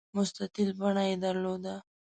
[0.15, 1.75] مستطیل بڼه یې درلوده.